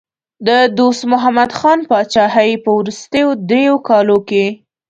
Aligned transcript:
د 0.47 0.49
دوست 0.77 1.01
محمد 1.11 1.51
خان 1.59 1.79
پاچاهۍ 1.89 2.51
په 2.63 2.69
وروستیو 2.79 3.29
دریو 3.49 3.75
کالو 3.89 4.17
کې. 4.29 4.45